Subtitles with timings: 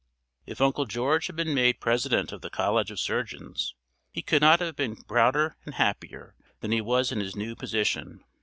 [0.47, 3.75] If Uncle George had been made president of the College of Surgeons,
[4.11, 8.23] he could not have been prouder and happier than he was in his new position.